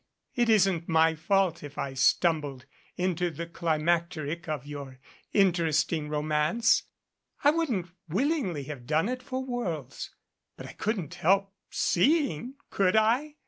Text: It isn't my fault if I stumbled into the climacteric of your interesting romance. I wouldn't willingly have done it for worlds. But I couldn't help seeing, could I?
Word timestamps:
It 0.33 0.49
isn't 0.49 0.89
my 0.89 1.13
fault 1.13 1.61
if 1.61 1.77
I 1.77 1.93
stumbled 1.93 2.65
into 2.97 3.29
the 3.29 3.45
climacteric 3.45 4.49
of 4.49 4.65
your 4.65 4.97
interesting 5.31 6.09
romance. 6.09 6.81
I 7.43 7.51
wouldn't 7.51 7.91
willingly 8.09 8.63
have 8.63 8.87
done 8.87 9.07
it 9.07 9.21
for 9.21 9.45
worlds. 9.45 10.09
But 10.57 10.65
I 10.65 10.71
couldn't 10.73 11.13
help 11.13 11.53
seeing, 11.69 12.55
could 12.71 12.95
I? 12.95 13.35